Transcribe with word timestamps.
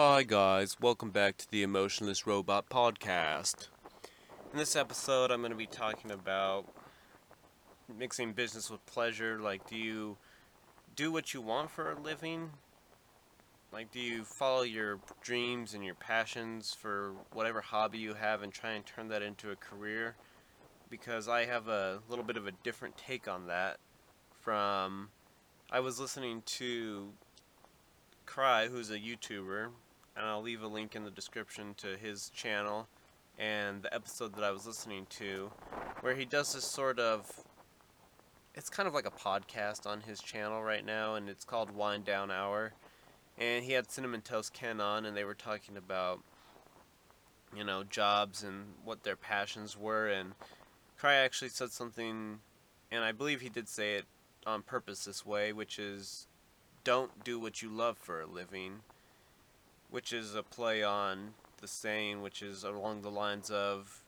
Hi, 0.00 0.22
guys. 0.22 0.76
Welcome 0.80 1.10
back 1.10 1.38
to 1.38 1.50
the 1.50 1.64
Emotionless 1.64 2.24
Robot 2.24 2.70
Podcast. 2.70 3.66
In 4.52 4.56
this 4.56 4.76
episode, 4.76 5.32
I'm 5.32 5.40
going 5.40 5.50
to 5.50 5.58
be 5.58 5.66
talking 5.66 6.12
about 6.12 6.66
mixing 7.98 8.32
business 8.32 8.70
with 8.70 8.86
pleasure. 8.86 9.40
Like, 9.40 9.68
do 9.68 9.74
you 9.74 10.16
do 10.94 11.10
what 11.10 11.34
you 11.34 11.40
want 11.40 11.72
for 11.72 11.90
a 11.90 12.00
living? 12.00 12.50
Like, 13.72 13.90
do 13.90 13.98
you 13.98 14.22
follow 14.22 14.62
your 14.62 15.00
dreams 15.20 15.74
and 15.74 15.84
your 15.84 15.96
passions 15.96 16.72
for 16.80 17.14
whatever 17.32 17.60
hobby 17.60 17.98
you 17.98 18.14
have 18.14 18.42
and 18.42 18.52
try 18.52 18.74
and 18.74 18.86
turn 18.86 19.08
that 19.08 19.22
into 19.22 19.50
a 19.50 19.56
career? 19.56 20.14
Because 20.88 21.26
I 21.26 21.44
have 21.46 21.66
a 21.66 21.98
little 22.08 22.24
bit 22.24 22.36
of 22.36 22.46
a 22.46 22.52
different 22.62 22.96
take 22.96 23.26
on 23.26 23.48
that 23.48 23.78
from. 24.42 25.08
I 25.72 25.80
was 25.80 25.98
listening 25.98 26.42
to 26.46 27.14
Cry, 28.26 28.68
who's 28.68 28.90
a 28.90 28.98
YouTuber, 29.00 29.70
and 30.18 30.26
I'll 30.26 30.42
leave 30.42 30.62
a 30.62 30.66
link 30.66 30.96
in 30.96 31.04
the 31.04 31.10
description 31.10 31.74
to 31.78 31.96
his 31.96 32.30
channel 32.30 32.88
and 33.38 33.82
the 33.82 33.94
episode 33.94 34.34
that 34.34 34.42
I 34.42 34.50
was 34.50 34.66
listening 34.66 35.06
to, 35.10 35.52
where 36.00 36.16
he 36.16 36.24
does 36.24 36.52
this 36.52 36.64
sort 36.64 36.98
of. 36.98 37.44
It's 38.54 38.68
kind 38.68 38.88
of 38.88 38.94
like 38.94 39.06
a 39.06 39.12
podcast 39.12 39.86
on 39.86 40.00
his 40.00 40.20
channel 40.20 40.60
right 40.60 40.84
now, 40.84 41.14
and 41.14 41.28
it's 41.28 41.44
called 41.44 41.70
Wind 41.70 42.04
Down 42.04 42.32
Hour. 42.32 42.72
And 43.38 43.64
he 43.64 43.72
had 43.72 43.92
Cinnamon 43.92 44.22
Toast 44.22 44.52
Ken 44.52 44.80
on, 44.80 45.04
and 45.04 45.16
they 45.16 45.22
were 45.22 45.34
talking 45.34 45.76
about, 45.76 46.18
you 47.56 47.62
know, 47.62 47.84
jobs 47.84 48.42
and 48.42 48.64
what 48.84 49.04
their 49.04 49.14
passions 49.14 49.78
were. 49.78 50.08
And 50.08 50.32
Cry 50.98 51.14
actually 51.14 51.50
said 51.50 51.70
something, 51.70 52.40
and 52.90 53.04
I 53.04 53.12
believe 53.12 53.40
he 53.40 53.48
did 53.48 53.68
say 53.68 53.94
it 53.94 54.06
on 54.44 54.62
purpose 54.62 55.04
this 55.04 55.24
way, 55.24 55.52
which 55.52 55.78
is 55.78 56.26
don't 56.82 57.22
do 57.22 57.38
what 57.38 57.62
you 57.62 57.68
love 57.68 57.96
for 57.96 58.20
a 58.20 58.26
living, 58.26 58.80
which 59.90 60.12
is 60.12 60.34
a 60.34 60.42
play 60.42 60.82
on 60.82 61.34
the 61.60 61.68
saying, 61.68 62.22
which 62.22 62.42
is 62.42 62.64
along 62.64 63.02
the 63.02 63.10
lines 63.10 63.50
of 63.50 64.02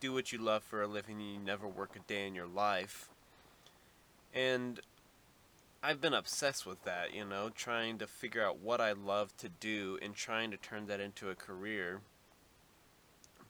do 0.00 0.12
what 0.12 0.32
you 0.32 0.38
love 0.38 0.62
for 0.62 0.82
a 0.82 0.86
living 0.86 1.16
and 1.16 1.32
you 1.32 1.38
never 1.38 1.66
work 1.66 1.96
a 1.96 2.00
day 2.00 2.26
in 2.26 2.34
your 2.34 2.46
life. 2.46 3.08
And 4.34 4.80
I've 5.82 6.00
been 6.00 6.14
obsessed 6.14 6.66
with 6.66 6.84
that, 6.84 7.14
you 7.14 7.24
know, 7.24 7.50
trying 7.54 7.98
to 7.98 8.06
figure 8.06 8.44
out 8.44 8.58
what 8.58 8.80
I 8.80 8.92
love 8.92 9.36
to 9.38 9.48
do 9.48 9.98
and 10.02 10.14
trying 10.14 10.50
to 10.50 10.56
turn 10.56 10.86
that 10.86 11.00
into 11.00 11.30
a 11.30 11.34
career. 11.34 12.00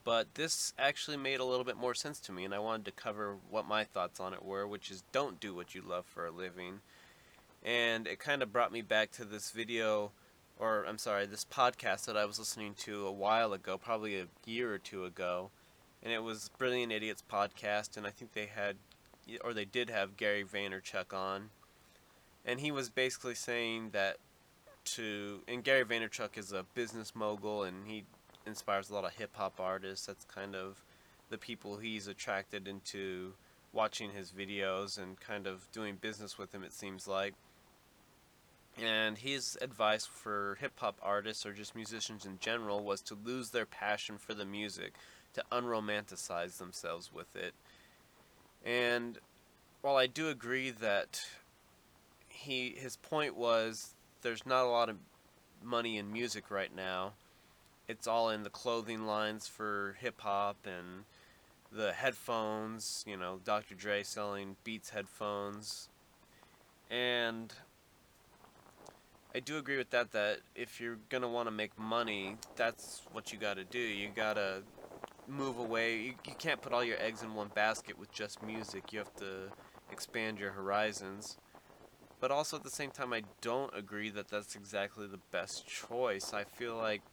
But 0.03 0.35
this 0.35 0.73
actually 0.79 1.17
made 1.17 1.41
a 1.41 1.45
little 1.45 1.65
bit 1.65 1.75
more 1.75 1.93
sense 1.93 2.19
to 2.21 2.31
me, 2.31 2.45
and 2.45 2.53
I 2.53 2.59
wanted 2.59 2.85
to 2.85 2.91
cover 2.91 3.35
what 3.49 3.67
my 3.67 3.83
thoughts 3.83 4.21
on 4.21 4.33
it 4.33 4.45
were, 4.45 4.65
which 4.65 4.89
is 4.89 5.03
don't 5.11 5.39
do 5.39 5.53
what 5.53 5.75
you 5.75 5.81
love 5.81 6.05
for 6.05 6.25
a 6.25 6.31
living 6.31 6.79
and 7.63 8.07
it 8.07 8.19
kind 8.19 8.41
of 8.41 8.51
brought 8.51 8.71
me 8.71 8.81
back 8.81 9.11
to 9.11 9.25
this 9.25 9.51
video 9.51 10.11
or 10.59 10.85
I'm 10.87 10.97
sorry, 10.97 11.25
this 11.25 11.45
podcast 11.45 12.05
that 12.05 12.17
I 12.17 12.25
was 12.25 12.39
listening 12.39 12.73
to 12.79 13.05
a 13.05 13.11
while 13.11 13.53
ago, 13.53 13.77
probably 13.77 14.19
a 14.19 14.27
year 14.45 14.73
or 14.73 14.77
two 14.77 15.05
ago, 15.05 15.51
and 16.03 16.11
it 16.11 16.23
was 16.23 16.49
Brilliant 16.57 16.91
Idiots 16.91 17.23
podcast, 17.31 17.97
and 17.97 18.07
I 18.07 18.09
think 18.09 18.33
they 18.33 18.47
had, 18.47 18.77
or 19.43 19.53
they 19.53 19.65
did 19.65 19.89
have 19.89 20.17
Gary 20.17 20.43
Vaynerchuk 20.43 21.13
on, 21.13 21.49
and 22.45 22.59
he 22.59 22.71
was 22.71 22.89
basically 22.89 23.35
saying 23.35 23.89
that 23.91 24.17
to, 24.85 25.41
and 25.47 25.63
Gary 25.63 25.83
Vaynerchuk 25.83 26.37
is 26.37 26.51
a 26.51 26.63
business 26.73 27.15
mogul, 27.15 27.63
and 27.63 27.87
he 27.87 28.05
inspires 28.45 28.89
a 28.89 28.93
lot 28.93 29.03
of 29.03 29.13
hip 29.13 29.31
hop 29.33 29.59
artists. 29.59 30.05
That's 30.05 30.25
kind 30.25 30.55
of 30.55 30.81
the 31.29 31.37
people 31.37 31.77
he's 31.77 32.07
attracted 32.07 32.67
into 32.67 33.33
watching 33.73 34.11
his 34.11 34.31
videos 34.31 34.97
and 34.97 35.19
kind 35.19 35.45
of 35.45 35.69
doing 35.71 35.97
business 35.99 36.37
with 36.37 36.53
him. 36.53 36.63
It 36.63 36.73
seems 36.73 37.07
like 37.07 37.33
and 38.81 39.17
his 39.17 39.57
advice 39.61 40.05
for 40.05 40.57
hip 40.59 40.73
hop 40.77 40.99
artists 41.01 41.45
or 41.45 41.53
just 41.53 41.75
musicians 41.75 42.25
in 42.25 42.39
general 42.39 42.83
was 42.83 43.01
to 43.01 43.17
lose 43.23 43.49
their 43.49 43.65
passion 43.65 44.17
for 44.17 44.33
the 44.33 44.45
music, 44.45 44.93
to 45.33 45.43
unromanticize 45.51 46.57
themselves 46.57 47.11
with 47.13 47.35
it. 47.35 47.53
And 48.65 49.19
while 49.81 49.95
I 49.95 50.07
do 50.07 50.29
agree 50.29 50.71
that 50.71 51.21
he 52.27 52.75
his 52.77 52.97
point 52.97 53.35
was 53.35 53.95
there's 54.21 54.45
not 54.45 54.65
a 54.65 54.69
lot 54.69 54.89
of 54.89 54.97
money 55.63 55.97
in 55.97 56.11
music 56.11 56.51
right 56.51 56.73
now. 56.75 57.13
It's 57.87 58.07
all 58.07 58.29
in 58.29 58.43
the 58.43 58.49
clothing 58.49 59.05
lines 59.05 59.47
for 59.47 59.95
hip 59.99 60.21
hop 60.21 60.57
and 60.65 61.05
the 61.71 61.93
headphones, 61.93 63.03
you 63.07 63.17
know, 63.17 63.39
Dr. 63.43 63.75
Dre 63.75 64.03
selling 64.03 64.55
Beats 64.63 64.89
headphones. 64.89 65.89
And 66.89 67.53
I 69.37 69.39
do 69.39 69.59
agree 69.59 69.77
with 69.77 69.91
that. 69.91 70.13
That 70.13 70.39
if 70.55 70.81
you're 70.81 70.97
gonna 71.09 71.27
want 71.29 71.45
to 71.45 71.51
make 71.51 71.77
money, 71.77 72.37
that's 72.55 73.03
what 73.11 73.31
you 73.31 73.37
got 73.37 73.57
to 73.57 73.63
do. 73.63 73.77
You 73.77 74.09
gotta 74.15 74.63
move 75.27 75.59
away. 75.59 75.97
You, 75.97 76.13
you 76.25 76.33
can't 76.39 76.59
put 76.59 76.73
all 76.73 76.83
your 76.83 76.97
eggs 76.99 77.21
in 77.21 77.35
one 77.35 77.51
basket 77.53 77.99
with 77.99 78.11
just 78.11 78.41
music. 78.41 78.91
You 78.91 78.97
have 78.97 79.15
to 79.17 79.51
expand 79.91 80.39
your 80.39 80.49
horizons. 80.53 81.37
But 82.19 82.31
also 82.31 82.57
at 82.57 82.63
the 82.63 82.71
same 82.71 82.89
time, 82.89 83.13
I 83.13 83.21
don't 83.41 83.71
agree 83.77 84.09
that 84.09 84.27
that's 84.27 84.55
exactly 84.55 85.05
the 85.05 85.19
best 85.31 85.67
choice. 85.67 86.33
I 86.33 86.43
feel 86.43 86.75
like 86.75 87.03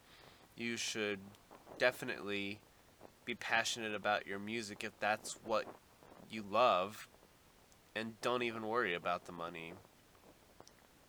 you 0.57 0.77
should 0.77 1.19
definitely 1.77 2.57
be 3.23 3.35
passionate 3.35 3.93
about 3.93 4.25
your 4.25 4.39
music 4.39 4.83
if 4.83 4.99
that's 4.99 5.37
what 5.45 5.65
you 6.31 6.43
love, 6.49 7.07
and 7.95 8.19
don't 8.23 8.41
even 8.41 8.67
worry 8.67 8.95
about 8.95 9.27
the 9.27 9.31
money. 9.31 9.73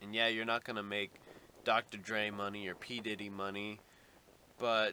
And 0.06 0.15
yeah, 0.15 0.28
you're 0.28 0.44
not 0.44 0.62
going 0.62 0.77
to 0.77 0.84
make 0.84 1.11
Dr. 1.65 1.99
Dre 1.99 2.31
money 2.31 2.69
or 2.69 2.77
P. 2.77 3.00
Diddy 3.00 3.28
money, 3.28 3.81
but 4.56 4.93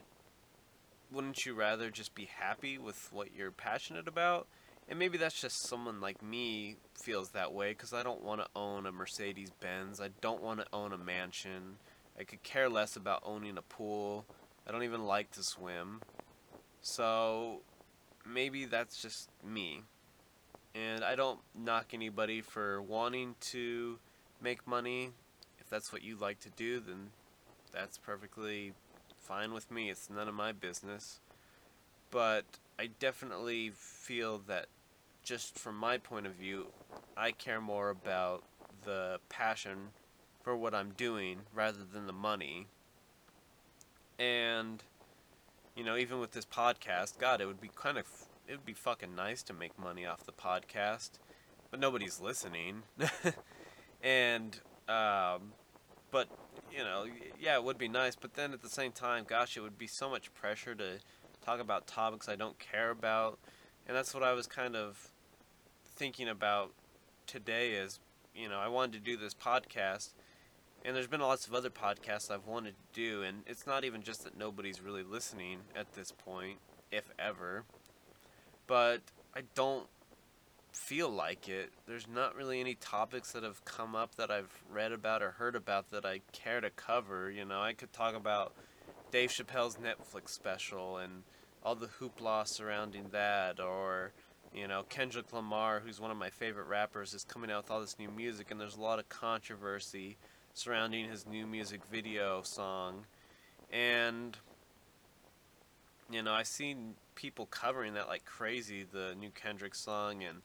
wouldn't 1.12 1.46
you 1.46 1.54
rather 1.54 1.88
just 1.88 2.16
be 2.16 2.28
happy 2.36 2.78
with 2.78 3.10
what 3.12 3.28
you're 3.32 3.52
passionate 3.52 4.08
about? 4.08 4.48
And 4.88 4.98
maybe 4.98 5.16
that's 5.16 5.40
just 5.40 5.62
someone 5.68 6.00
like 6.00 6.20
me 6.20 6.78
feels 6.94 7.28
that 7.30 7.52
way 7.52 7.70
because 7.70 7.92
I 7.92 8.02
don't 8.02 8.24
want 8.24 8.40
to 8.40 8.48
own 8.56 8.86
a 8.86 8.92
Mercedes 8.92 9.52
Benz. 9.60 10.00
I 10.00 10.08
don't 10.20 10.42
want 10.42 10.58
to 10.58 10.66
own 10.72 10.92
a 10.92 10.98
mansion. 10.98 11.76
I 12.18 12.24
could 12.24 12.42
care 12.42 12.68
less 12.68 12.96
about 12.96 13.22
owning 13.24 13.56
a 13.56 13.62
pool. 13.62 14.26
I 14.66 14.72
don't 14.72 14.82
even 14.82 15.04
like 15.04 15.30
to 15.32 15.44
swim. 15.44 16.00
So 16.80 17.60
maybe 18.28 18.64
that's 18.64 19.00
just 19.00 19.30
me. 19.44 19.82
And 20.74 21.04
I 21.04 21.14
don't 21.14 21.38
knock 21.54 21.94
anybody 21.94 22.40
for 22.40 22.82
wanting 22.82 23.36
to 23.52 24.00
make 24.44 24.66
money. 24.66 25.10
If 25.58 25.70
that's 25.70 25.90
what 25.92 26.04
you 26.04 26.16
like 26.16 26.38
to 26.40 26.50
do, 26.50 26.78
then 26.78 27.08
that's 27.72 27.96
perfectly 27.96 28.74
fine 29.18 29.54
with 29.54 29.70
me. 29.70 29.90
It's 29.90 30.10
none 30.10 30.28
of 30.28 30.34
my 30.34 30.52
business. 30.52 31.20
But 32.10 32.44
I 32.78 32.90
definitely 33.00 33.72
feel 33.74 34.38
that, 34.46 34.66
just 35.24 35.58
from 35.58 35.76
my 35.76 35.96
point 35.96 36.26
of 36.26 36.34
view, 36.34 36.66
I 37.16 37.32
care 37.32 37.60
more 37.60 37.88
about 37.88 38.44
the 38.84 39.18
passion 39.30 39.88
for 40.42 40.54
what 40.54 40.74
I'm 40.74 40.90
doing 40.90 41.38
rather 41.54 41.78
than 41.90 42.06
the 42.06 42.12
money. 42.12 42.66
And, 44.18 44.82
you 45.74 45.82
know, 45.82 45.96
even 45.96 46.20
with 46.20 46.32
this 46.32 46.44
podcast, 46.44 47.18
God, 47.18 47.40
it 47.40 47.46
would 47.46 47.60
be 47.60 47.70
kind 47.74 47.96
of, 47.96 48.06
it 48.46 48.52
would 48.52 48.66
be 48.66 48.74
fucking 48.74 49.14
nice 49.16 49.42
to 49.44 49.54
make 49.54 49.78
money 49.78 50.04
off 50.04 50.26
the 50.26 50.32
podcast, 50.32 51.12
but 51.70 51.80
nobody's 51.80 52.20
listening. 52.20 52.82
and 54.04 54.60
um, 54.88 55.52
but 56.10 56.28
you 56.70 56.84
know, 56.84 57.06
yeah, 57.40 57.56
it 57.56 57.64
would 57.64 57.78
be 57.78 57.88
nice. 57.88 58.14
But 58.14 58.34
then 58.34 58.52
at 58.52 58.62
the 58.62 58.68
same 58.68 58.92
time, 58.92 59.24
gosh, 59.26 59.56
it 59.56 59.60
would 59.60 59.78
be 59.78 59.86
so 59.86 60.08
much 60.08 60.32
pressure 60.34 60.74
to 60.74 60.98
talk 61.44 61.58
about 61.58 61.86
topics 61.86 62.28
I 62.28 62.36
don't 62.36 62.58
care 62.58 62.90
about, 62.90 63.38
and 63.88 63.96
that's 63.96 64.14
what 64.14 64.22
I 64.22 64.34
was 64.34 64.46
kind 64.46 64.76
of 64.76 65.10
thinking 65.96 66.28
about 66.28 66.72
today. 67.26 67.72
Is 67.72 67.98
you 68.34 68.48
know, 68.48 68.58
I 68.58 68.68
wanted 68.68 68.92
to 68.92 68.98
do 69.00 69.16
this 69.16 69.34
podcast. 69.34 70.10
And 70.86 70.94
there's 70.94 71.06
been 71.06 71.22
lots 71.22 71.46
of 71.46 71.54
other 71.54 71.70
podcasts 71.70 72.30
I've 72.30 72.46
wanted 72.46 72.74
to 72.74 73.00
do, 73.00 73.22
and 73.22 73.42
it's 73.46 73.66
not 73.66 73.84
even 73.84 74.02
just 74.02 74.22
that 74.24 74.36
nobody's 74.36 74.82
really 74.82 75.02
listening 75.02 75.60
at 75.74 75.94
this 75.94 76.12
point, 76.12 76.58
if 76.92 77.04
ever. 77.18 77.64
But 78.66 79.00
I 79.34 79.44
don't 79.54 79.86
feel 80.74 81.08
like 81.08 81.48
it. 81.48 81.70
There's 81.86 82.08
not 82.08 82.34
really 82.34 82.60
any 82.60 82.74
topics 82.74 83.32
that 83.32 83.44
have 83.44 83.64
come 83.64 83.94
up 83.94 84.16
that 84.16 84.30
I've 84.30 84.52
read 84.70 84.92
about 84.92 85.22
or 85.22 85.30
heard 85.30 85.54
about 85.54 85.90
that 85.92 86.04
I 86.04 86.20
care 86.32 86.60
to 86.60 86.68
cover. 86.70 87.30
You 87.30 87.44
know, 87.44 87.60
I 87.60 87.72
could 87.72 87.92
talk 87.92 88.14
about 88.14 88.52
Dave 89.12 89.30
Chappelle's 89.30 89.76
Netflix 89.76 90.30
special 90.30 90.98
and 90.98 91.22
all 91.62 91.76
the 91.76 91.86
hoopla 91.86 92.46
surrounding 92.46 93.06
that, 93.12 93.60
or 93.60 94.12
you 94.52 94.68
know, 94.68 94.82
Kendrick 94.88 95.32
Lamar, 95.32 95.80
who's 95.80 96.00
one 96.00 96.10
of 96.10 96.16
my 96.16 96.30
favorite 96.30 96.66
rappers, 96.66 97.14
is 97.14 97.24
coming 97.24 97.50
out 97.50 97.64
with 97.64 97.70
all 97.70 97.80
this 97.80 97.98
new 97.98 98.10
music, 98.10 98.50
and 98.50 98.60
there's 98.60 98.76
a 98.76 98.80
lot 98.80 98.98
of 98.98 99.08
controversy 99.08 100.16
surrounding 100.54 101.08
his 101.08 101.26
new 101.26 101.46
music 101.46 101.80
video 101.90 102.42
song. 102.42 103.06
And, 103.72 104.36
you 106.10 106.22
know, 106.22 106.32
I've 106.32 106.46
seen 106.46 106.94
people 107.14 107.46
covering 107.46 107.94
that 107.94 108.08
like 108.08 108.24
crazy, 108.24 108.84
the 108.84 109.14
new 109.18 109.30
Kendrick 109.30 109.74
song, 109.74 110.22
and 110.22 110.42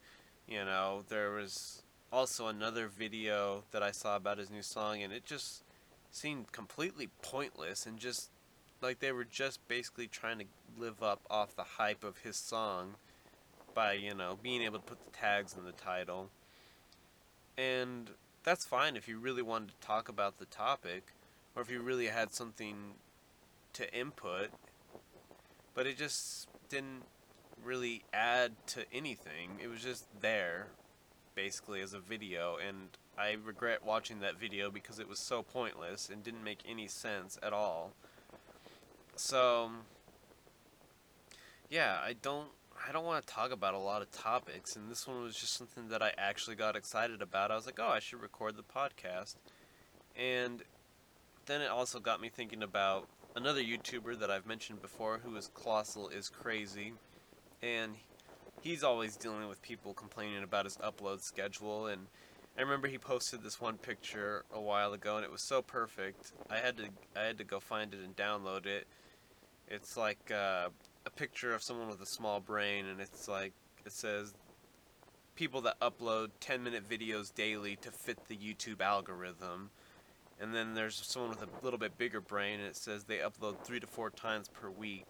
you 0.50 0.66
know, 0.66 1.04
there 1.10 1.32
was 1.32 1.84
also 2.12 2.48
another 2.48 2.88
video 2.88 3.64
that 3.72 3.84
I 3.84 3.92
saw 3.92 4.16
about 4.16 4.40
his 4.40 4.50
new 4.50 4.64
song, 4.64 5.04
and 5.04 5.14
it 5.14 5.24
just 5.26 5.64
seemed 6.12 6.52
completely 6.52 7.08
pointless 7.22 7.86
and 7.86 8.00
just 8.00 8.32
like 8.82 9.00
they 9.00 9.12
were 9.12 9.26
just 9.26 9.66
basically 9.68 10.08
trying 10.08 10.40
to 10.40 10.46
live 10.78 11.04
up 11.04 11.22
off 11.30 11.56
the 11.56 11.64
hype 11.64 12.04
of 12.04 12.18
his 12.20 12.36
song 12.36 12.96
by, 13.76 13.94
you 13.94 14.16
know, 14.16 14.40
being 14.42 14.64
able 14.64 14.80
to 14.80 14.86
put 14.86 15.00
the 15.06 15.12
tags 15.12 15.56
in 15.56 15.66
the 15.66 15.72
title. 15.72 16.30
And 17.58 18.10
that's 18.44 18.66
fine 18.66 18.96
if 18.96 19.08
you 19.08 19.20
really 19.20 19.42
wanted 19.42 19.70
to 19.70 19.86
talk 19.88 20.10
about 20.10 20.40
the 20.40 20.46
topic 20.46 21.14
or 21.56 21.62
if 21.62 21.70
you 21.70 21.82
really 21.82 22.08
had 22.08 22.34
something 22.34 22.94
to 23.74 23.94
input, 23.94 24.50
but 25.76 25.86
it 25.86 25.98
just 25.98 26.48
didn't 26.70 27.04
really 27.64 28.04
add 28.14 28.54
to 28.68 28.86
anything. 28.94 29.60
It 29.62 29.68
was 29.68 29.82
just 29.82 30.06
there 30.22 30.68
basically 31.36 31.82
as 31.82 31.94
a 31.94 32.00
video 32.00 32.58
and 32.58 32.90
I 33.18 33.36
regret 33.44 33.86
watching 33.86 34.20
that 34.22 34.40
video 34.40 34.70
because 34.70 35.00
it 35.00 35.08
was 35.08 35.20
so 35.20 35.44
pointless 35.44 36.10
and 36.10 36.24
didn't 36.24 36.44
make 36.44 36.60
any 36.68 36.88
sense 36.88 37.38
at 37.42 37.54
all. 37.54 37.92
So 39.16 39.72
yeah, 41.70 41.98
I 42.04 42.14
don't 42.14 42.50
I 42.88 42.92
don't 42.92 43.06
want 43.06 43.26
to 43.26 43.34
talk 43.34 43.52
about 43.52 43.74
a 43.74 43.80
lot 43.80 44.02
of 44.02 44.12
topics 44.12 44.76
and 44.76 44.90
this 44.90 45.08
one 45.08 45.22
was 45.22 45.36
just 45.36 45.54
something 45.54 45.90
that 45.90 46.02
I 46.02 46.14
actually 46.18 46.56
got 46.56 46.76
excited 46.76 47.22
about. 47.22 47.52
I 47.52 47.56
was 47.56 47.66
like, 47.66 47.80
"Oh, 47.80 47.90
I 47.90 48.00
should 48.00 48.22
record 48.22 48.56
the 48.56 48.64
podcast." 48.64 49.36
And 50.16 50.64
then 51.46 51.62
it 51.62 51.70
also 51.70 52.00
got 52.00 52.22
me 52.22 52.30
thinking 52.30 52.64
about 52.64 53.08
another 53.36 53.62
YouTuber 53.62 54.20
that 54.20 54.32
I've 54.32 54.46
mentioned 54.46 54.82
before 54.82 55.20
who 55.24 55.36
is 55.36 55.50
ColossalisCrazy 55.54 56.94
and 57.62 57.94
he's 58.62 58.84
always 58.84 59.16
dealing 59.16 59.48
with 59.48 59.62
people 59.62 59.94
complaining 59.94 60.44
about 60.44 60.66
his 60.66 60.78
upload 60.78 61.22
schedule 61.22 61.88
and 61.88 62.08
I 62.60 62.62
remember 62.62 62.90
he 62.90 62.98
posted 62.98 63.42
this 63.42 63.62
one 63.62 63.78
picture 63.78 64.44
a 64.54 64.60
while 64.60 64.92
ago, 64.92 65.16
and 65.16 65.24
it 65.24 65.32
was 65.32 65.42
so 65.42 65.62
perfect. 65.62 66.34
I 66.50 66.58
had 66.58 66.76
to 66.76 66.90
I 67.16 67.22
had 67.22 67.38
to 67.38 67.46
go 67.46 67.62
find 67.62 67.94
it 67.94 68.02
and 68.04 68.14
download 68.18 68.66
it. 68.66 68.86
It's 69.70 69.96
like 69.96 70.30
uh, 70.30 70.68
a 71.06 71.10
picture 71.10 71.54
of 71.54 71.64
someone 71.64 71.88
with 71.88 72.02
a 72.02 72.06
small 72.06 72.42
brain, 72.42 72.86
and 72.88 73.00
it's 73.00 73.30
like 73.30 73.54
it 73.86 73.94
says 73.94 74.34
people 75.36 75.62
that 75.62 75.80
upload 75.80 76.32
10 76.42 76.62
minute 76.62 76.90
videos 76.90 77.34
daily 77.34 77.78
to 77.78 77.92
fit 77.92 78.28
the 78.28 78.36
YouTube 78.36 78.82
algorithm. 78.82 79.70
And 80.42 80.54
then 80.54 80.74
there's 80.74 80.96
someone 80.96 81.30
with 81.30 81.42
a 81.42 81.64
little 81.64 81.80
bit 81.80 81.98
bigger 81.98 82.20
brain, 82.20 82.60
and 82.60 82.68
it 82.68 82.76
says 82.76 83.06
they 83.06 83.20
upload 83.20 83.64
three 83.64 83.80
to 83.80 83.88
four 83.88 84.10
times 84.10 84.50
per 84.50 84.70
week. 84.70 85.08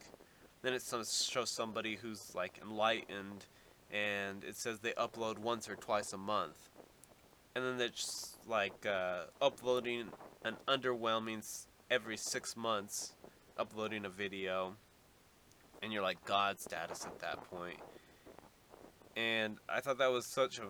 Then 0.61 0.73
it 0.73 0.83
shows 0.83 1.49
somebody 1.49 1.95
who's 1.95 2.35
like 2.35 2.59
enlightened, 2.61 3.45
and 3.91 4.43
it 4.43 4.55
says 4.55 4.79
they 4.79 4.91
upload 4.91 5.39
once 5.39 5.69
or 5.69 5.75
twice 5.75 6.13
a 6.13 6.17
month 6.17 6.69
and 7.55 7.79
then 7.79 7.87
it's 7.87 8.37
like 8.47 8.85
uh, 8.85 9.23
uploading 9.41 10.09
an 10.43 10.55
underwhelming 10.67 11.65
every 11.89 12.17
six 12.17 12.55
months, 12.55 13.13
uploading 13.57 14.05
a 14.05 14.09
video, 14.09 14.75
and 15.81 15.91
you're 15.91 16.03
like 16.03 16.23
God 16.25 16.59
status 16.59 17.05
at 17.05 17.19
that 17.19 17.43
point. 17.49 17.79
And 19.15 19.57
I 19.67 19.81
thought 19.81 19.97
that 19.97 20.11
was 20.11 20.25
such 20.25 20.59
a 20.59 20.63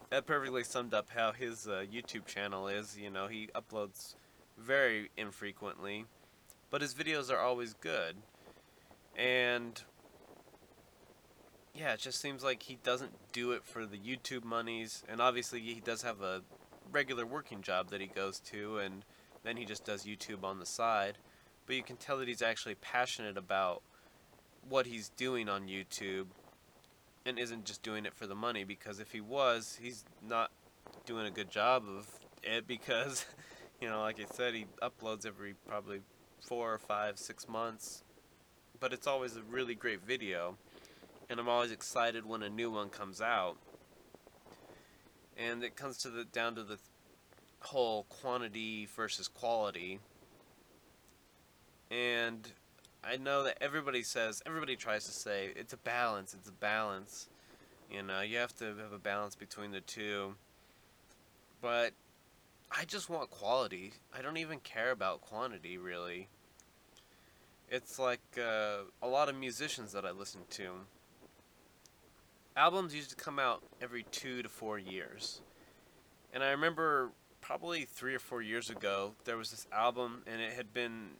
that 0.10 0.26
perfectly 0.26 0.64
summed 0.64 0.94
up 0.94 1.08
how 1.14 1.32
his 1.32 1.68
uh, 1.68 1.84
YouTube 1.92 2.26
channel 2.26 2.68
is. 2.68 2.98
You 2.98 3.10
know, 3.10 3.26
he 3.28 3.48
uploads 3.54 4.16
very 4.58 5.10
infrequently, 5.16 6.06
but 6.70 6.80
his 6.80 6.94
videos 6.94 7.30
are 7.30 7.38
always 7.38 7.74
good. 7.74 8.16
And 9.16 9.82
yeah, 11.74 11.94
it 11.94 12.00
just 12.00 12.20
seems 12.20 12.44
like 12.44 12.62
he 12.62 12.78
doesn't 12.82 13.12
do 13.32 13.52
it 13.52 13.64
for 13.64 13.86
the 13.86 13.98
YouTube 13.98 14.44
monies, 14.44 15.02
and 15.08 15.20
obviously 15.20 15.60
he 15.60 15.80
does 15.80 16.02
have 16.02 16.22
a 16.22 16.42
regular 16.90 17.26
working 17.26 17.62
job 17.62 17.90
that 17.90 18.00
he 18.00 18.06
goes 18.06 18.40
to, 18.40 18.78
and 18.78 19.04
then 19.44 19.56
he 19.56 19.64
just 19.64 19.84
does 19.84 20.04
YouTube 20.04 20.44
on 20.44 20.58
the 20.58 20.66
side. 20.66 21.18
But 21.66 21.76
you 21.76 21.82
can 21.82 21.96
tell 21.96 22.18
that 22.18 22.28
he's 22.28 22.42
actually 22.42 22.76
passionate 22.76 23.36
about 23.36 23.82
what 24.68 24.86
he's 24.86 25.08
doing 25.10 25.48
on 25.48 25.68
YouTube 25.68 26.26
and 27.24 27.38
isn't 27.38 27.64
just 27.64 27.82
doing 27.82 28.06
it 28.06 28.14
for 28.14 28.26
the 28.26 28.34
money 28.34 28.64
because 28.64 29.00
if 29.00 29.12
he 29.12 29.20
was, 29.20 29.78
he's 29.82 30.04
not 30.26 30.50
doing 31.04 31.26
a 31.26 31.30
good 31.30 31.50
job 31.50 31.84
of 31.88 32.06
it 32.42 32.66
because, 32.66 33.26
you 33.80 33.88
know, 33.88 34.00
like 34.00 34.20
I 34.20 34.26
said, 34.32 34.54
he 34.54 34.66
uploads 34.80 35.26
every 35.26 35.54
probably 35.66 36.00
four 36.40 36.72
or 36.72 36.78
five, 36.78 37.18
six 37.18 37.48
months. 37.48 38.04
But 38.78 38.92
it's 38.92 39.06
always 39.06 39.36
a 39.36 39.42
really 39.42 39.74
great 39.74 40.02
video 40.02 40.56
and 41.28 41.40
I'm 41.40 41.48
always 41.48 41.72
excited 41.72 42.24
when 42.24 42.42
a 42.42 42.48
new 42.48 42.70
one 42.70 42.88
comes 42.88 43.20
out. 43.20 43.56
And 45.36 45.62
it 45.62 45.76
comes 45.76 45.98
to 45.98 46.10
the 46.10 46.24
down 46.24 46.54
to 46.54 46.62
the 46.62 46.78
whole 47.60 48.04
quantity 48.04 48.86
versus 48.86 49.28
quality. 49.28 49.98
And 51.90 52.48
I 53.04 53.16
know 53.16 53.42
that 53.44 53.58
everybody 53.60 54.02
says, 54.02 54.42
everybody 54.46 54.76
tries 54.76 55.04
to 55.06 55.12
say, 55.12 55.52
it's 55.54 55.72
a 55.72 55.78
balance, 55.78 56.32
it's 56.32 56.48
a 56.48 56.52
balance. 56.52 57.28
You 57.90 58.02
know, 58.02 58.20
you 58.20 58.38
have 58.38 58.56
to 58.58 58.64
have 58.76 58.92
a 58.92 58.98
balance 58.98 59.34
between 59.34 59.72
the 59.72 59.80
two. 59.80 60.34
But 61.60 61.92
I 62.70 62.84
just 62.84 63.10
want 63.10 63.30
quality. 63.30 63.92
I 64.16 64.22
don't 64.22 64.36
even 64.38 64.58
care 64.60 64.90
about 64.90 65.20
quantity, 65.20 65.76
really. 65.76 66.28
It's 67.70 67.98
like 67.98 68.20
uh, 68.38 68.84
a 69.02 69.08
lot 69.08 69.28
of 69.28 69.34
musicians 69.34 69.92
that 69.92 70.04
I 70.04 70.12
listen 70.12 70.42
to 70.50 70.70
albums 72.56 72.94
used 72.94 73.10
to 73.10 73.16
come 73.16 73.38
out 73.38 73.62
every 73.82 74.04
two 74.10 74.42
to 74.42 74.48
four 74.48 74.78
years. 74.78 75.42
And 76.32 76.42
I 76.42 76.50
remember 76.50 77.10
probably 77.40 77.84
three 77.84 78.14
or 78.14 78.18
four 78.18 78.42
years 78.42 78.70
ago, 78.70 79.12
there 79.24 79.36
was 79.36 79.50
this 79.50 79.66
album, 79.72 80.22
and 80.26 80.40
it 80.40 80.54
had 80.54 80.72
been, 80.72 81.10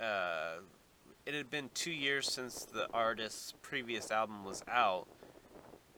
uh, 0.00 0.56
it 1.24 1.34
had 1.34 1.50
been 1.50 1.70
two 1.72 1.92
years 1.92 2.30
since 2.30 2.64
the 2.64 2.88
artist's 2.92 3.54
previous 3.62 4.10
album 4.10 4.44
was 4.44 4.62
out, 4.68 5.06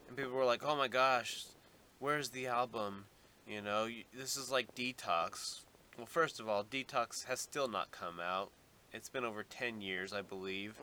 and 0.06 0.16
people 0.16 0.32
were 0.32 0.44
like, 0.44 0.62
"Oh 0.64 0.76
my 0.76 0.86
gosh, 0.86 1.46
where's 1.98 2.28
the 2.28 2.46
album?" 2.46 3.06
You 3.46 3.62
know, 3.62 3.88
this 4.14 4.36
is 4.36 4.50
like 4.50 4.74
Detox. 4.74 5.62
Well, 5.96 6.06
first 6.06 6.38
of 6.38 6.48
all, 6.48 6.62
Detox 6.62 7.24
has 7.24 7.40
still 7.40 7.68
not 7.68 7.90
come 7.90 8.20
out. 8.20 8.50
It's 8.92 9.08
been 9.08 9.24
over 9.24 9.42
10 9.42 9.80
years, 9.80 10.12
I 10.12 10.22
believe. 10.22 10.80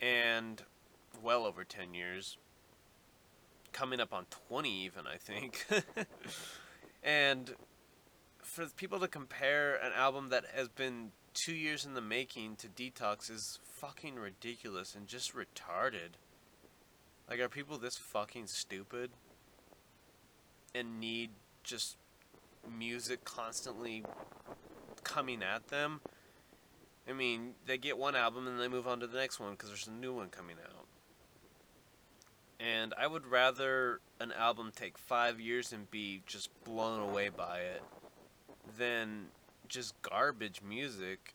And 0.00 0.62
well 1.22 1.44
over 1.44 1.64
10 1.64 1.94
years 1.94 2.38
coming 3.72 4.00
up 4.00 4.12
on 4.12 4.26
20 4.48 4.84
even, 4.84 5.06
I 5.06 5.16
think. 5.16 5.66
and 7.02 7.54
for 8.42 8.66
people 8.76 8.98
to 9.00 9.08
compare 9.08 9.76
an 9.76 9.92
album 9.94 10.30
that 10.30 10.44
has 10.54 10.68
been 10.68 11.12
two 11.34 11.52
years 11.52 11.84
in 11.84 11.94
the 11.94 12.00
making 12.00 12.56
to 12.56 12.68
Detox 12.68 13.30
is 13.30 13.58
fucking 13.62 14.16
ridiculous 14.16 14.94
and 14.94 15.06
just 15.06 15.34
retarded. 15.34 16.16
Like, 17.28 17.40
are 17.40 17.48
people 17.48 17.78
this 17.78 17.96
fucking 17.96 18.48
stupid? 18.48 19.10
And 20.74 20.98
need 20.98 21.30
just 21.62 21.96
music 22.76 23.24
constantly 23.24 24.04
coming 25.04 25.42
at 25.42 25.68
them? 25.68 26.00
I 27.08 27.12
mean, 27.12 27.54
they 27.66 27.78
get 27.78 27.98
one 27.98 28.14
album 28.14 28.46
and 28.46 28.60
they 28.60 28.68
move 28.68 28.86
on 28.86 29.00
to 29.00 29.06
the 29.06 29.18
next 29.18 29.40
one 29.40 29.52
because 29.52 29.68
there's 29.68 29.88
a 29.88 29.92
new 29.92 30.14
one 30.14 30.28
coming 30.28 30.56
out. 30.62 30.86
And 32.60 32.92
I 32.98 33.06
would 33.06 33.26
rather 33.26 34.00
an 34.20 34.32
album 34.32 34.70
take 34.74 34.98
five 34.98 35.40
years 35.40 35.72
and 35.72 35.90
be 35.90 36.22
just 36.26 36.50
blown 36.64 37.00
away 37.00 37.30
by 37.30 37.60
it 37.60 37.82
than 38.76 39.28
just 39.66 40.00
garbage 40.02 40.60
music 40.62 41.34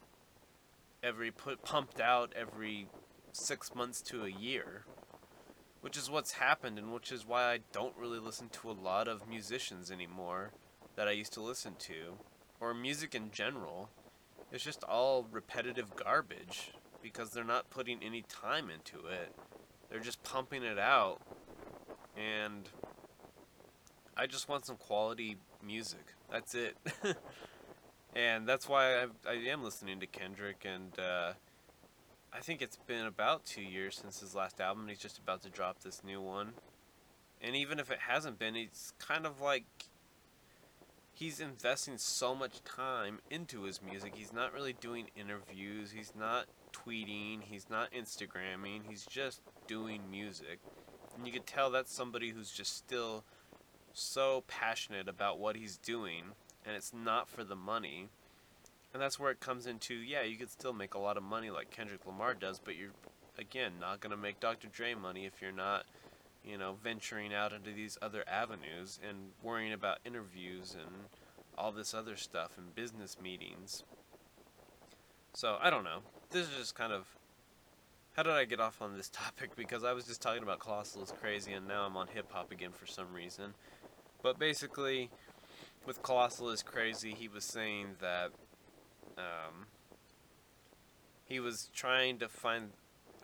every 1.02 1.32
put 1.32 1.64
pumped 1.64 2.00
out 2.00 2.34
every 2.36 2.88
six 3.32 3.74
months 3.74 4.02
to 4.02 4.24
a 4.24 4.30
year. 4.30 4.86
Which 5.82 5.98
is 5.98 6.10
what's 6.10 6.34
happened 6.34 6.80
and 6.80 6.92
which 6.92 7.12
is 7.12 7.28
why 7.28 7.54
I 7.54 7.60
don't 7.72 7.96
really 7.98 8.20
listen 8.20 8.50
to 8.50 8.72
a 8.72 8.74
lot 8.74 9.08
of 9.08 9.28
musicians 9.28 9.92
anymore 9.92 10.52
that 10.96 11.08
I 11.08 11.12
used 11.12 11.34
to 11.34 11.42
listen 11.42 11.76
to. 11.80 12.18
Or 12.60 12.74
music 12.74 13.14
in 13.14 13.32
general. 13.32 13.90
It's 14.56 14.64
just 14.64 14.86
all 14.86 15.28
repetitive 15.34 15.98
garbage 15.98 16.72
because 17.04 17.32
they're 17.32 17.44
not 17.44 17.70
putting 17.70 18.02
any 18.02 18.22
time 18.22 18.70
into 18.70 19.06
it. 19.06 19.36
They're 19.90 20.00
just 20.00 20.24
pumping 20.24 20.64
it 20.64 20.80
out. 20.80 21.20
And 22.16 22.70
I 24.16 24.28
just 24.28 24.48
want 24.48 24.66
some 24.66 24.78
quality 24.78 25.36
music. 25.62 26.06
That's 26.32 26.56
it. 26.56 26.78
and 28.16 28.48
that's 28.48 28.70
why 28.70 28.96
I, 28.96 29.08
I 29.28 29.34
am 29.34 29.62
listening 29.62 30.00
to 30.00 30.08
Kendrick. 30.08 30.66
And 30.66 30.98
uh, 30.98 31.34
I 32.32 32.40
think 32.40 32.62
it's 32.62 32.78
been 32.78 33.08
about 33.08 33.44
two 33.44 33.62
years 33.62 34.00
since 34.02 34.22
his 34.22 34.34
last 34.34 34.62
album. 34.62 34.88
He's 34.88 35.00
just 35.00 35.18
about 35.18 35.42
to 35.44 35.50
drop 35.50 35.82
this 35.82 36.02
new 36.02 36.22
one. 36.22 36.54
And 37.42 37.58
even 37.58 37.78
if 37.78 37.92
it 37.92 38.00
hasn't 38.08 38.40
been, 38.40 38.56
it's 38.56 38.94
kind 39.00 39.26
of 39.26 39.42
like 39.42 39.66
he's 41.16 41.40
investing 41.40 41.98
so 41.98 42.36
much 42.36 42.64
time 42.64 43.20
into 43.32 43.64
his 43.64 43.82
music. 43.82 44.14
He's 44.16 44.34
not 44.34 44.54
really 44.54 44.74
doing 44.74 45.08
interviews. 45.16 45.92
He's 45.92 46.14
not 46.18 46.46
tweeting. 46.74 47.42
He's 47.42 47.70
not 47.70 47.92
Instagramming. 47.94 48.82
He's 48.88 49.06
just 49.06 49.42
doing 49.66 50.02
music. 50.12 50.60
And 51.16 51.26
you 51.26 51.32
could 51.32 51.48
tell 51.48 51.72
that's 51.72 51.94
somebody 51.94 52.32
who's 52.32 52.52
just 52.52 52.76
still 52.76 53.24
so 53.94 54.44
passionate 54.48 55.08
about 55.08 55.40
what 55.40 55.56
he's 55.56 55.78
doing 55.78 56.24
and 56.66 56.76
it's 56.76 56.94
not 56.94 57.30
for 57.30 57.46
the 57.46 57.56
money. 57.56 58.10
And 58.94 59.02
that's 59.02 59.20
where 59.20 59.32
it 59.32 59.40
comes 59.40 59.68
into 59.68 59.94
yeah, 59.94 60.24
you 60.24 60.36
could 60.36 60.52
still 60.52 60.74
make 60.74 60.94
a 60.94 61.00
lot 61.00 61.18
of 61.18 61.24
money 61.24 61.50
like 61.50 61.72
Kendrick 61.72 62.06
Lamar 62.06 62.34
does, 62.34 62.60
but 62.60 62.76
you're 62.76 62.92
again 63.38 63.74
not 63.80 64.02
going 64.02 64.12
to 64.12 64.18
make 64.18 64.40
Dr. 64.40 64.68
Dre 64.68 64.94
money 64.94 65.26
if 65.26 65.42
you're 65.42 65.52
not, 65.52 65.86
you 66.46 66.58
know, 66.58 66.76
venturing 66.84 67.34
out 67.34 67.52
into 67.54 67.72
these 67.72 67.98
other 68.02 68.24
avenues 68.28 69.00
and 69.08 69.32
worrying 69.42 69.74
about 69.74 70.00
interviews 70.06 70.76
and 70.80 71.06
all 71.58 71.72
this 71.72 71.94
other 71.94 72.16
stuff 72.16 72.58
and 72.58 72.76
business 72.76 73.18
meetings. 73.22 73.84
So, 75.34 75.58
I 75.62 75.70
don't 75.70 75.84
know. 75.84 76.00
This 76.30 76.48
is 76.48 76.56
just 76.58 76.76
kind 76.76 76.94
of 76.94 77.08
how 78.16 78.24
did 78.24 78.32
I 78.32 78.46
get 78.46 78.62
off 78.62 78.82
on 78.82 78.96
this 78.96 79.10
topic? 79.14 79.56
Because 79.56 79.84
I 79.84 79.94
was 79.94 80.06
just 80.06 80.22
talking 80.22 80.44
about 80.44 80.60
ColossalisCrazy, 80.60 81.56
and 81.56 81.68
now 81.68 81.86
I'm 81.86 81.98
on 81.98 82.08
hip 82.08 82.32
hop 82.32 82.52
again 82.52 82.72
for 82.72 82.86
some 82.86 83.14
reason. 83.14 83.54
But 84.24 84.40
basically, 84.40 85.10
with 85.86 86.02
ColossalisCrazy, 86.02 87.14
he 87.14 87.28
was 87.28 87.44
saying 87.44 87.98
that 88.00 88.32
um, 89.18 89.68
he 91.26 91.40
was 91.40 91.70
trying 91.76 92.18
to 92.20 92.30
find 92.30 92.70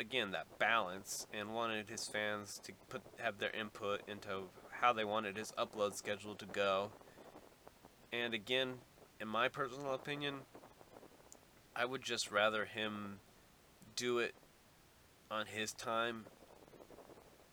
again 0.02 0.32
that 0.32 0.60
balance 0.60 1.28
and 1.32 1.54
wanted 1.54 1.88
his 1.88 2.08
fans 2.08 2.60
to 2.64 2.74
put 2.90 3.02
have 3.20 3.38
their 3.38 3.52
input 3.52 4.02
into 4.08 4.50
how 4.82 4.92
they 4.92 5.06
wanted 5.06 5.38
his 5.38 5.54
upload 5.58 5.94
schedule 5.94 6.36
to 6.36 6.46
go. 6.46 6.90
And 8.12 8.34
again, 8.34 8.74
in 9.22 9.28
my 9.28 9.48
personal 9.48 9.94
opinion, 9.94 10.40
I 11.76 11.86
would 11.86 12.02
just 12.02 12.32
rather 12.32 12.66
him 12.66 13.20
do 13.96 14.18
it 14.18 14.34
on 15.30 15.46
his 15.46 15.72
time, 15.72 16.26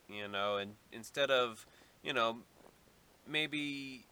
you 0.09 0.27
know, 0.27 0.57
and 0.57 0.71
instead 0.91 1.29
of, 1.29 1.65
you 2.03 2.11
know, 2.11 2.39
maybe 3.27 4.07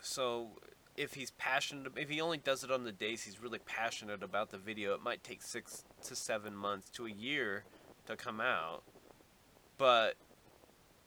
so 0.00 0.48
if 0.96 1.14
he's 1.14 1.30
passionate, 1.32 1.92
if 1.96 2.08
he 2.08 2.20
only 2.20 2.38
does 2.38 2.64
it 2.64 2.70
on 2.70 2.84
the 2.84 2.92
days 2.92 3.22
he's 3.22 3.40
really 3.40 3.58
passionate 3.58 4.22
about 4.22 4.50
the 4.50 4.58
video, 4.58 4.94
it 4.94 5.02
might 5.02 5.24
take 5.24 5.42
six 5.42 5.84
to 6.04 6.14
seven 6.14 6.54
months 6.54 6.90
to 6.90 7.06
a 7.06 7.10
year 7.10 7.64
to 8.06 8.16
come 8.16 8.40
out. 8.40 8.82
But 9.78 10.14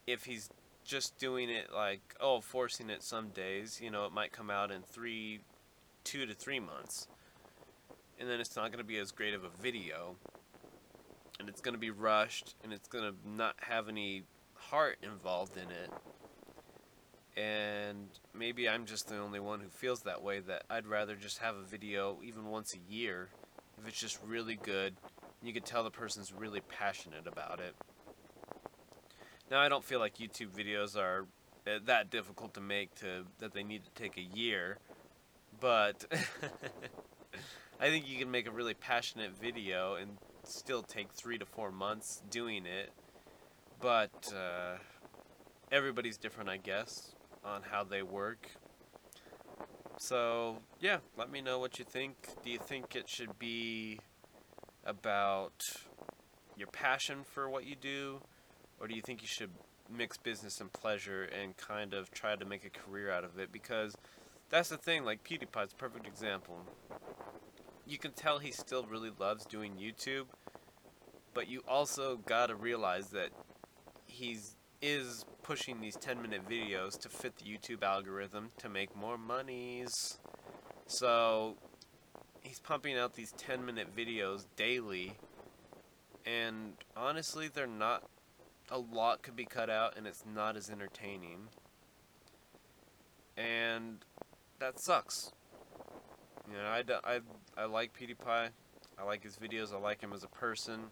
if 0.08 0.26
he's 0.26 0.50
just 0.84 1.18
doing 1.18 1.50
it 1.50 1.72
like, 1.74 2.16
oh, 2.20 2.42
forcing 2.42 2.90
it 2.90 3.04
some 3.04 3.30
days, 3.30 3.80
you 3.82 3.92
know, 3.92 4.06
it 4.06 4.12
might 4.12 4.32
come 4.32 4.50
out 4.50 4.72
in 4.72 4.82
three, 4.82 5.42
two 6.04 6.26
to 6.26 6.34
three 6.34 6.60
months. 6.60 7.08
And 8.20 8.30
then 8.30 8.40
it's 8.40 8.56
not 8.56 8.72
going 8.72 8.80
to 8.80 8.86
be 8.86 8.98
as 8.98 9.12
great 9.12 9.34
of 9.34 9.44
a 9.44 9.50
video. 9.62 10.16
And 11.40 11.50
it's 11.50 11.60
going 11.60 11.74
to 11.74 11.80
be 11.80 11.92
rushed, 11.92 12.56
and 12.64 12.72
it's 12.72 12.88
going 12.88 13.04
to 13.04 13.30
not 13.30 13.56
have 13.58 13.90
any 13.90 14.24
heart 14.54 14.98
involved 15.04 15.58
in 15.58 15.70
it 15.70 15.92
and 17.38 18.08
maybe 18.34 18.70
I'm 18.70 18.86
just 18.86 19.10
the 19.10 19.18
only 19.18 19.40
one 19.40 19.60
who 19.60 19.68
feels 19.68 20.04
that 20.04 20.24
way 20.24 20.40
that 20.42 20.64
I'd 20.70 20.88
rather 20.88 21.16
just 21.16 21.40
have 21.40 21.56
a 21.56 21.64
video 21.64 22.20
even 22.24 22.48
once 22.48 22.74
a 22.74 22.94
year 22.94 23.30
if 23.78 23.88
it's 23.88 24.00
just 24.00 24.20
really 24.26 24.56
good 24.56 24.96
you 25.42 25.54
can 25.54 25.64
tell 25.64 25.84
the 25.84 25.92
person's 25.92 26.34
really 26.34 26.62
passionate 26.62 27.28
about 27.28 27.60
it. 27.60 27.76
Now 29.52 29.60
I 29.60 29.70
don't 29.70 29.84
feel 29.84 30.00
like 30.00 30.18
YouTube 30.18 30.50
videos 30.50 30.98
are 30.98 31.28
uh, 31.68 31.80
that 31.86 32.10
difficult 32.10 32.54
to 32.56 32.62
make 32.62 32.96
to 32.96 33.26
that 33.40 33.54
they 33.54 33.64
need 33.64 33.84
to 33.84 33.92
take 33.92 34.18
a 34.18 34.38
year 34.38 34.78
but 35.60 36.06
I 37.80 37.90
think 37.90 38.08
you 38.08 38.18
can 38.18 38.32
make 38.32 38.48
a 38.48 38.52
really 38.52 38.74
passionate 38.74 39.38
video 39.38 39.96
and 39.96 40.18
still 40.44 40.84
take 40.84 41.12
three 41.12 41.38
to 41.38 41.46
four 41.46 41.72
months 41.72 42.22
doing 42.30 42.66
it 42.66 42.92
but 43.82 44.34
uh, 44.36 44.78
everybody's 45.72 46.18
different 46.18 46.50
I 46.50 46.58
guess 46.58 47.15
on 47.46 47.62
how 47.70 47.84
they 47.84 48.02
work. 48.02 48.50
So, 49.98 50.58
yeah, 50.80 50.98
let 51.18 51.32
me 51.32 51.42
know 51.42 51.60
what 51.60 51.80
you 51.80 51.86
think. 51.86 52.16
Do 52.44 52.50
you 52.50 52.60
think 52.60 52.96
it 52.96 53.08
should 53.08 53.40
be 53.40 54.00
about 54.86 55.64
your 56.58 56.68
passion 56.68 57.20
for 57.24 57.50
what 57.50 57.66
you 57.66 57.76
do, 57.76 58.22
or 58.80 58.88
do 58.88 58.96
you 58.96 59.02
think 59.02 59.22
you 59.22 59.28
should 59.28 59.52
mix 59.90 60.18
business 60.18 60.60
and 60.60 60.72
pleasure 60.74 61.24
and 61.24 61.56
kind 61.58 61.94
of 61.94 62.12
try 62.12 62.36
to 62.36 62.46
make 62.46 62.66
a 62.66 62.70
career 62.70 63.12
out 63.12 63.24
of 63.24 63.40
it? 63.40 63.52
Because 63.52 63.96
that's 64.50 64.70
the 64.70 64.78
thing, 64.78 65.06
like 65.06 65.24
PewDiePie's 65.24 65.74
a 65.74 65.76
perfect 65.76 66.08
example. 66.08 66.62
You 67.88 67.98
can 67.98 68.12
tell 68.12 68.40
he 68.40 68.52
still 68.52 68.84
really 68.84 69.12
loves 69.18 69.46
doing 69.46 69.74
YouTube, 69.74 70.26
but 71.34 71.48
you 71.48 71.62
also 71.68 72.18
gotta 72.26 72.56
realize 72.56 73.08
that 73.10 73.30
he's 74.06 74.56
is 74.82 75.26
pushing 75.46 75.80
these 75.80 75.96
10 75.96 76.24
minute 76.24 76.42
videos 76.50 77.00
to 77.00 77.08
fit 77.08 77.36
the 77.38 77.46
YouTube 77.46 77.84
algorithm 77.84 78.50
to 78.58 78.68
make 78.68 78.96
more 78.96 79.16
monies. 79.16 80.18
So 80.88 81.56
he's 82.42 82.60
pumping 82.60 82.98
out 82.98 83.14
these 83.14 83.32
10 83.34 83.64
minute 83.64 83.96
videos 83.96 84.46
daily 84.56 85.14
and 86.26 86.74
honestly 86.98 87.48
they're 87.48 87.68
not 87.68 88.04
a 88.72 88.80
lot 88.80 89.22
could 89.22 89.36
be 89.36 89.46
cut 89.46 89.70
out 89.70 89.96
and 89.96 90.08
it's 90.08 90.24
not 90.26 90.58
as 90.58 90.72
entertaining. 90.72 91.50
And 93.38 94.04
that 94.58 94.80
sucks. 94.80 95.32
You 96.50 96.58
know, 96.58 96.64
I, 96.64 96.84
I, 97.04 97.20
I 97.56 97.66
like 97.66 97.92
PewDiePie. 97.94 98.50
I 98.98 99.04
like 99.04 99.22
his 99.22 99.36
videos. 99.36 99.72
I 99.72 99.78
like 99.78 100.02
him 100.02 100.12
as 100.12 100.24
a 100.24 100.28
person. 100.28 100.86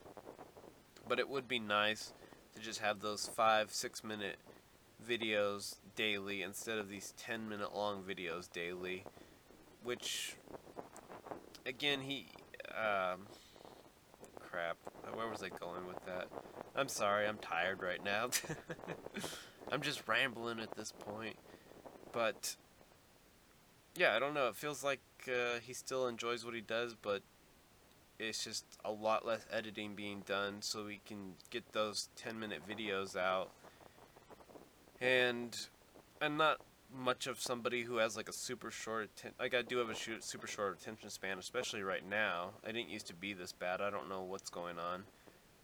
But 1.08 1.18
it 1.18 1.28
would 1.28 1.48
be 1.48 1.58
nice 1.58 2.14
to 2.56 2.62
just 2.62 2.80
have 2.80 3.02
those 3.02 3.28
five, 3.28 3.72
six 3.72 4.04
minute 4.04 4.38
videos 5.08 5.76
daily 5.96 6.42
instead 6.42 6.78
of 6.78 6.90
these 6.90 7.14
10 7.18 7.50
minute 7.50 7.76
long 7.76 8.04
videos 8.04 8.52
daily. 8.52 9.06
Which, 9.84 10.36
again, 11.66 12.02
he. 12.02 12.28
Um, 12.70 13.28
crap. 14.40 14.78
Where 15.14 15.28
was 15.28 15.44
I 15.44 15.50
going 15.50 15.86
with 15.88 16.04
that? 16.06 16.28
I'm 16.76 16.88
sorry, 16.88 17.28
I'm 17.28 17.38
tired 17.38 17.82
right 17.82 18.04
now. 18.04 18.30
I'm 19.72 19.82
just 19.82 20.08
rambling 20.08 20.60
at 20.60 20.76
this 20.76 20.92
point. 20.92 21.36
But, 22.12 22.56
yeah, 23.96 24.16
I 24.16 24.20
don't 24.20 24.34
know. 24.34 24.48
It 24.48 24.56
feels 24.56 24.84
like 24.84 25.02
uh, 25.28 25.60
he 25.62 25.74
still 25.74 26.08
enjoys 26.08 26.46
what 26.46 26.54
he 26.54 26.62
does, 26.62 26.96
but 27.00 27.24
it's 28.20 28.44
just 28.44 28.66
a 28.86 28.92
lot 28.92 29.26
less 29.26 29.46
editing 29.52 29.96
being 29.96 30.24
done 30.26 30.62
so 30.62 30.86
we 30.86 31.02
can 31.06 31.34
get 31.50 31.74
those 31.74 32.10
10 32.16 32.40
minute 32.40 32.62
videos 32.68 33.16
out. 33.16 33.52
And 35.02 35.58
I'm 36.22 36.38
not 36.38 36.62
much 36.96 37.26
of 37.28 37.40
somebody 37.42 37.82
who 37.82 37.98
has 37.98 38.16
like 38.16 38.30
a 38.30 38.34
super 38.34 38.70
short 38.70 39.10
atten- 39.18 39.34
like 39.40 39.56
I 39.56 39.64
do 39.64 39.78
have 39.80 39.90
a 39.90 39.96
super 39.96 40.48
short 40.48 40.80
attention 40.80 41.10
span 41.10 41.40
especially 41.40 41.84
right 41.84 42.08
now. 42.08 42.52
I 42.64 42.72
didn't 42.72 42.90
used 42.90 43.08
to 43.08 43.16
be 43.16 43.34
this 43.34 43.52
bad. 43.52 43.82
I 43.82 43.90
don't 43.90 44.10
know 44.10 44.22
what's 44.22 44.50
going 44.50 44.78
on. 44.78 45.04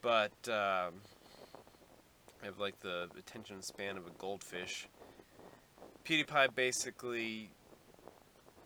But 0.02 0.32
um, 0.48 1.02
I 2.42 2.46
have 2.46 2.60
like 2.60 2.80
the 2.80 3.10
attention 3.18 3.62
span 3.62 3.98
of 3.98 4.08
a 4.08 4.12
goldfish. 4.18 4.88
PewDiePie 6.06 6.56
basically 6.56 7.52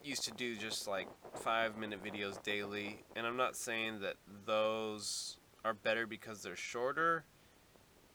used 0.05 0.23
to 0.25 0.31
do 0.31 0.55
just 0.55 0.87
like 0.87 1.07
five 1.35 1.77
minute 1.77 2.03
videos 2.03 2.41
daily, 2.43 3.03
and 3.15 3.25
I'm 3.25 3.37
not 3.37 3.55
saying 3.55 4.01
that 4.01 4.15
those 4.45 5.37
are 5.63 5.73
better 5.73 6.05
because 6.05 6.41
they're 6.41 6.55
shorter. 6.55 7.23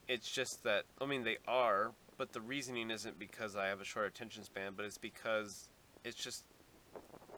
It's 0.07 0.29
just 0.29 0.63
that, 0.63 0.85
I 1.01 1.05
mean, 1.05 1.23
they 1.23 1.37
are, 1.47 1.91
but 2.17 2.33
the 2.33 2.41
reasoning 2.41 2.91
isn't 2.91 3.19
because 3.19 3.55
I 3.55 3.67
have 3.67 3.81
a 3.81 3.85
short 3.85 4.07
attention 4.07 4.43
span, 4.43 4.73
but 4.75 4.85
it's 4.85 4.97
because 4.97 5.69
it's 6.03 6.15
just, 6.15 6.43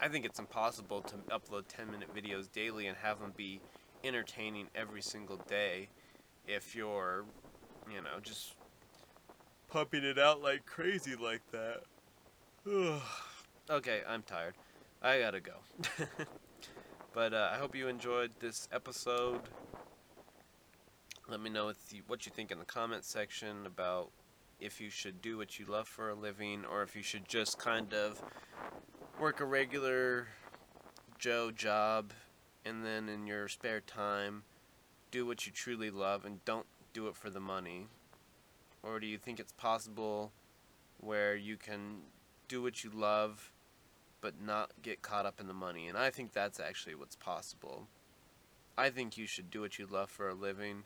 I 0.00 0.08
think 0.08 0.24
it's 0.24 0.38
impossible 0.38 1.02
to 1.02 1.16
upload 1.30 1.64
10 1.68 1.90
minute 1.90 2.14
videos 2.14 2.50
daily 2.50 2.86
and 2.86 2.96
have 2.98 3.20
them 3.20 3.32
be 3.36 3.60
entertaining 4.04 4.68
every 4.74 5.02
single 5.02 5.36
day 5.48 5.88
if 6.46 6.74
you're, 6.74 7.24
you 7.90 8.00
know, 8.00 8.20
just 8.22 8.54
pumping 9.68 10.04
it 10.04 10.18
out 10.18 10.42
like 10.42 10.66
crazy 10.66 11.14
like 11.14 11.42
that. 11.52 11.82
Okay, 13.70 14.00
I'm 14.08 14.22
tired. 14.22 14.54
I 15.00 15.20
gotta 15.20 15.40
go. 15.40 15.52
but 17.14 17.32
uh, 17.32 17.50
I 17.52 17.58
hope 17.58 17.76
you 17.76 17.86
enjoyed 17.86 18.32
this 18.40 18.68
episode. 18.72 19.40
Let 21.28 21.40
me 21.40 21.48
know 21.48 21.72
what 22.08 22.26
you 22.26 22.32
think 22.34 22.50
in 22.50 22.58
the 22.58 22.64
comment 22.64 23.04
section 23.04 23.64
about 23.64 24.10
if 24.58 24.80
you 24.80 24.90
should 24.90 25.22
do 25.22 25.36
what 25.38 25.60
you 25.60 25.66
love 25.66 25.86
for 25.86 26.10
a 26.10 26.14
living 26.14 26.64
or 26.70 26.82
if 26.82 26.96
you 26.96 27.04
should 27.04 27.28
just 27.28 27.56
kind 27.56 27.94
of 27.94 28.20
work 29.20 29.40
a 29.40 29.44
regular 29.44 30.26
Joe 31.20 31.52
job 31.52 32.12
and 32.64 32.84
then 32.84 33.08
in 33.08 33.28
your 33.28 33.46
spare 33.46 33.80
time 33.80 34.42
do 35.12 35.24
what 35.24 35.46
you 35.46 35.52
truly 35.52 35.90
love 35.90 36.24
and 36.24 36.44
don't 36.44 36.66
do 36.92 37.06
it 37.06 37.14
for 37.14 37.30
the 37.30 37.40
money. 37.40 37.86
Or 38.82 38.98
do 38.98 39.06
you 39.06 39.18
think 39.18 39.38
it's 39.38 39.52
possible 39.52 40.32
where 40.98 41.36
you 41.36 41.56
can 41.56 41.98
do 42.52 42.60
what 42.60 42.84
you 42.84 42.90
love 42.94 43.50
but 44.20 44.34
not 44.40 44.70
get 44.82 45.00
caught 45.00 45.24
up 45.24 45.40
in 45.40 45.48
the 45.48 45.54
money. 45.54 45.88
And 45.88 45.96
I 45.96 46.10
think 46.10 46.32
that's 46.32 46.60
actually 46.60 46.94
what's 46.94 47.16
possible. 47.16 47.88
I 48.76 48.90
think 48.90 49.16
you 49.16 49.26
should 49.26 49.50
do 49.50 49.62
what 49.62 49.78
you 49.78 49.86
love 49.90 50.10
for 50.10 50.28
a 50.28 50.34
living, 50.34 50.84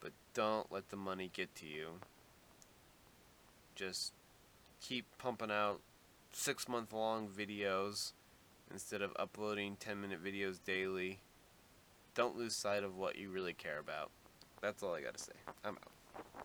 but 0.00 0.12
don't 0.32 0.72
let 0.72 0.88
the 0.88 0.96
money 0.96 1.30
get 1.32 1.54
to 1.56 1.66
you. 1.66 2.00
Just 3.74 4.14
keep 4.80 5.04
pumping 5.18 5.50
out 5.50 5.80
six 6.32 6.66
month 6.66 6.94
long 6.94 7.28
videos 7.28 8.12
instead 8.70 9.02
of 9.02 9.12
uploading 9.16 9.76
10 9.78 10.00
minute 10.00 10.24
videos 10.24 10.58
daily. 10.64 11.20
Don't 12.14 12.38
lose 12.38 12.56
sight 12.56 12.82
of 12.82 12.96
what 12.96 13.16
you 13.16 13.30
really 13.30 13.54
care 13.54 13.78
about. 13.78 14.10
That's 14.62 14.82
all 14.82 14.94
I 14.94 15.02
gotta 15.02 15.18
say. 15.18 15.32
I'm 15.62 15.76
out. 15.76 16.41